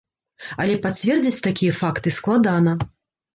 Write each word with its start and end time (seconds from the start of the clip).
Але 0.63 0.77
пацвердзіць 0.85 1.43
такія 1.49 1.75
факты 1.81 2.15
складана. 2.17 2.73